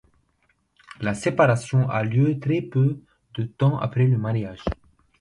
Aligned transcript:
La 0.99 1.13
séparation 1.13 1.87
a 1.87 2.03
lieu 2.03 2.39
très 2.39 2.63
peu 2.63 2.99
de 3.35 3.43
temps 3.43 3.77
après 3.77 4.07
le 4.07 4.17
mariage. 4.17 4.63